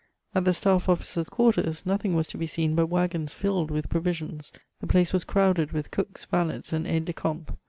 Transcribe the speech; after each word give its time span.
At 0.33 0.45
the 0.45 0.53
staff 0.53 0.89
officers' 0.89 1.29
quarters, 1.29 1.85
nothing 1.85 2.15
was 2.15 2.25
to 2.29 2.37
be 2.39 2.47
seea 2.47 2.75
but 2.75 2.87
waggons 2.87 3.33
filled 3.35 3.69
with 3.69 3.87
proyisions; 3.87 4.51
the 4.79 4.87
place 4.87 5.13
was 5.13 5.23
crowded 5.23 5.73
with 5.73 5.91
cooks, 5.91 6.25
valets, 6.25 6.73
and 6.73 6.87
aides 6.87 7.05
de 7.05 7.13
camp. 7.13 7.55